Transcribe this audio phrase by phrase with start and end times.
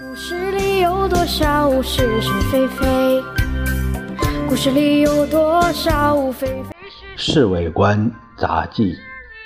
[0.00, 3.22] 故事里有多少是是非非？
[4.48, 6.54] 故事里有多少非非
[7.14, 8.94] 《侍卫官杂记》，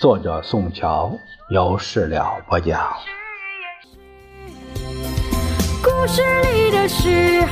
[0.00, 1.12] 作者宋乔，
[1.50, 2.90] 由事了播讲。
[5.82, 6.22] 故事
[6.54, 7.42] 里的事，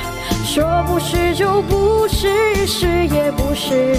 [0.46, 3.93] 说不是就不是，是也不是。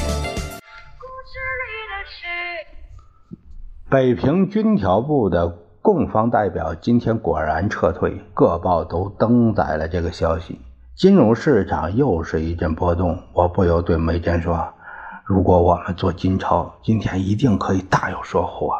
[0.98, 2.26] 故事里的事。
[3.88, 5.48] 北平军调部的
[5.92, 10.61] 供方代表今天果然撤退，各报都登载了这个消息。
[10.96, 14.71] 金融市场又是一阵波动，我不由对梅珍说
[15.25, 18.71] ：“如果我们做金钞，今天一定可以大有收获。”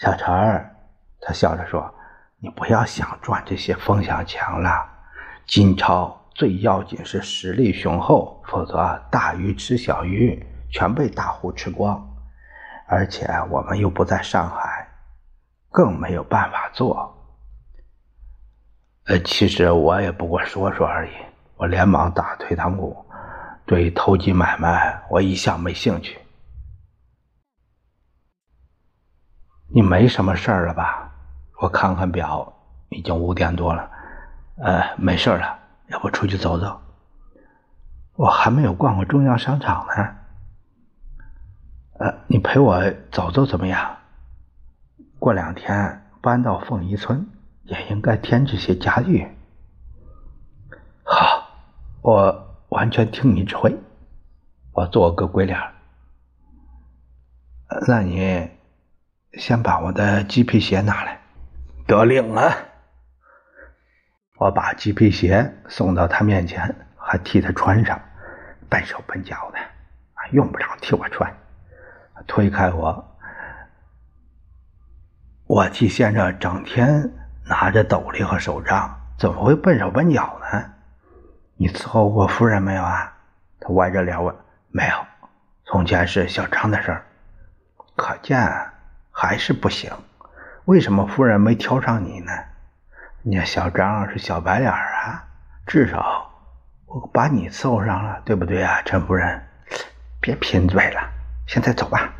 [0.00, 0.74] 小陈儿，
[1.20, 1.92] 他笑着说
[2.40, 4.70] ：“你不要想赚这些风向钱了，
[5.46, 12.02] 金钞最要紧是实力雄厚，否则大鱼吃小鱼，全被大户吃光。
[12.88, 14.75] 而且我们又不在上海，
[15.76, 17.12] 更没有办法做。”
[19.04, 21.10] 呃，其实我也不过说说而已。
[21.56, 23.04] 我连忙打退堂鼓，
[23.66, 26.18] 对投机买卖我一向没兴趣。
[29.68, 31.12] 你没什么事儿了吧？
[31.60, 32.50] 我看看表，
[32.88, 33.90] 已经五点多了。
[34.56, 36.80] 呃，没事了，要不出去走走？
[38.14, 40.16] 我还没有逛过中央商场呢。
[41.98, 43.96] 呃，你陪我走走怎么样？
[45.26, 47.26] 过两天搬到凤仪村。
[47.64, 49.26] 也应该添置些家具。
[51.02, 51.50] 好，
[52.00, 53.76] 我完全听你指挥。
[54.70, 55.58] 我做个鬼脸。
[57.88, 58.48] 那你
[59.32, 61.20] 先把我的鸡皮鞋拿来。
[61.88, 62.52] 得令了！
[64.38, 68.00] 我把鸡皮鞋送到他面前，还替他穿上，
[68.68, 69.58] 笨手笨脚的，
[70.30, 71.36] 用不着替我穿。
[72.28, 73.15] 推开我，
[75.46, 77.10] 我替先生整天。
[77.48, 80.64] 拿着斗笠和手杖，怎么会笨手笨脚呢？
[81.54, 83.12] 你伺候过夫人没有啊？
[83.60, 84.34] 他歪着脸问。
[84.72, 84.94] 没有，
[85.64, 87.06] 从前是小张的事儿。
[87.94, 88.44] 可见
[89.12, 89.92] 还是不行。
[90.64, 92.32] 为什么夫人没挑上你呢？
[93.22, 95.22] 你小张是小白脸啊，
[95.68, 96.28] 至少
[96.86, 99.40] 我把你伺候上了，对不对啊，陈夫人？
[100.20, 101.00] 别贫嘴了，
[101.46, 102.12] 现在走吧。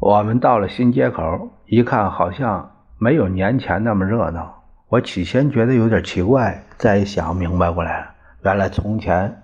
[0.00, 4.62] 我们到了新街口，一看好像没有年前那么热闹。
[4.88, 8.06] 我起先觉得有点奇怪，再一想明白过来了，
[8.42, 9.42] 原来从前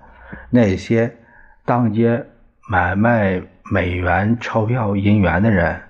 [0.50, 1.16] 那些
[1.64, 2.26] 当街
[2.68, 5.80] 买卖美元钞票、银元的人，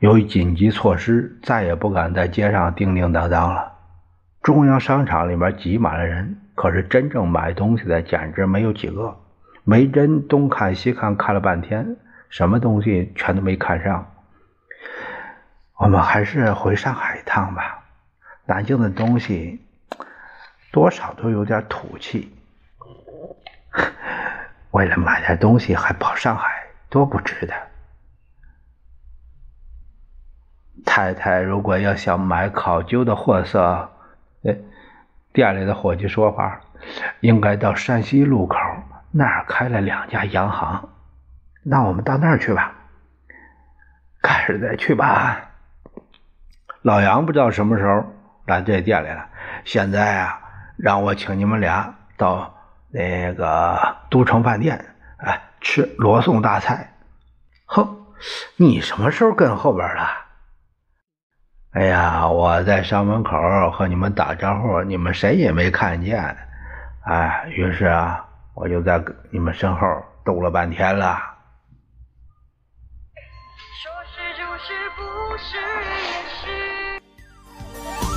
[0.00, 3.72] 由于紧急措施，再也不敢在街上叮叮当当了。
[4.42, 9.16] 中央商场里面挤满了人，可是真正买东西的简直没有几个。
[9.64, 11.96] 梅珍东看西看，看了半天。
[12.30, 14.10] 什么东西全都没看上，
[15.76, 17.84] 我们还是回上海一趟吧。
[18.46, 19.60] 南京的东西
[20.72, 22.32] 多少都有点土气，
[24.70, 27.54] 为了买点东西还跑上海，多不值得。
[30.86, 33.90] 太太如果要想买考究的货色，
[34.44, 34.56] 哎，
[35.32, 36.60] 店里的伙计说话，
[37.20, 38.56] 应该到山西路口
[39.10, 40.88] 那儿开了两家洋行。
[41.62, 42.72] 那我们到那儿去吧，
[44.22, 45.50] 改日再去吧。
[46.82, 48.04] 老杨不知道什么时候
[48.46, 49.26] 来这店里了。
[49.64, 50.40] 现在啊，
[50.78, 52.54] 让我请你们俩到
[52.88, 53.78] 那个
[54.08, 54.82] 都城饭店，
[55.18, 56.94] 哎，吃罗宋大菜。
[57.66, 58.06] 哼，
[58.56, 60.08] 你什么时候跟后边了？
[61.72, 63.36] 哎呀，我在校门口
[63.70, 66.36] 和你们打招呼，你们谁也没看见。
[67.04, 69.86] 哎，于是啊，我就在你们身后
[70.24, 71.18] 兜了半天了。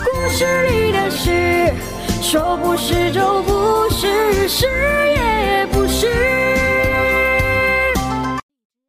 [0.05, 1.73] 故事里的事，
[2.21, 3.82] 说不是就不